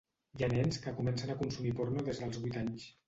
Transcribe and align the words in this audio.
Hi 0.37 0.45
ha 0.45 0.49
nens 0.53 0.79
que 0.85 0.93
comencen 1.01 1.33
a 1.33 1.35
consumir 1.43 1.75
porno 1.81 2.07
des 2.09 2.23
dels 2.23 2.41
vuit 2.47 2.59
anys. 2.65 2.89